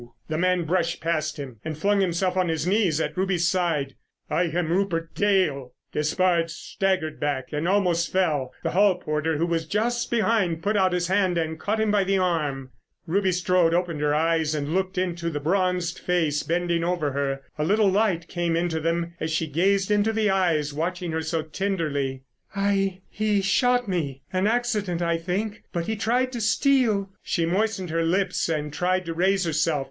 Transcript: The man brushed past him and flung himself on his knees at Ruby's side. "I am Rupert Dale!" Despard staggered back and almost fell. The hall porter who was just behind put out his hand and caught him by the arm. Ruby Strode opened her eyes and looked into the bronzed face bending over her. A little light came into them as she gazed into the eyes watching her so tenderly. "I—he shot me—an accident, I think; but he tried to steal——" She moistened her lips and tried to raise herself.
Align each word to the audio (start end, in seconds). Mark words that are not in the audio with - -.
The 0.29 0.37
man 0.39 0.63
brushed 0.65 0.99
past 0.99 1.37
him 1.37 1.57
and 1.63 1.77
flung 1.77 2.01
himself 2.01 2.35
on 2.35 2.47
his 2.49 2.65
knees 2.65 2.99
at 2.99 3.15
Ruby's 3.15 3.47
side. 3.47 3.93
"I 4.31 4.45
am 4.45 4.69
Rupert 4.71 5.13
Dale!" 5.13 5.73
Despard 5.91 6.49
staggered 6.49 7.19
back 7.19 7.49
and 7.53 7.67
almost 7.67 8.11
fell. 8.11 8.51
The 8.63 8.71
hall 8.71 8.95
porter 8.95 9.37
who 9.37 9.45
was 9.45 9.67
just 9.67 10.09
behind 10.09 10.63
put 10.63 10.75
out 10.75 10.91
his 10.91 11.05
hand 11.07 11.37
and 11.37 11.59
caught 11.59 11.79
him 11.79 11.91
by 11.91 12.03
the 12.03 12.17
arm. 12.17 12.71
Ruby 13.05 13.31
Strode 13.31 13.75
opened 13.75 14.01
her 14.01 14.15
eyes 14.15 14.55
and 14.55 14.73
looked 14.73 14.97
into 14.97 15.29
the 15.29 15.39
bronzed 15.39 15.99
face 15.99 16.41
bending 16.41 16.83
over 16.83 17.11
her. 17.11 17.41
A 17.59 17.63
little 17.63 17.91
light 17.91 18.27
came 18.27 18.55
into 18.57 18.79
them 18.79 19.13
as 19.19 19.29
she 19.29 19.45
gazed 19.45 19.91
into 19.91 20.11
the 20.11 20.31
eyes 20.31 20.73
watching 20.73 21.11
her 21.11 21.21
so 21.21 21.43
tenderly. 21.43 22.23
"I—he 22.55 23.43
shot 23.43 23.87
me—an 23.87 24.47
accident, 24.47 25.03
I 25.03 25.19
think; 25.19 25.61
but 25.71 25.85
he 25.85 25.95
tried 25.95 26.31
to 26.31 26.41
steal——" 26.41 27.11
She 27.21 27.45
moistened 27.45 27.91
her 27.91 28.01
lips 28.03 28.49
and 28.49 28.73
tried 28.73 29.05
to 29.05 29.13
raise 29.13 29.45
herself. 29.45 29.79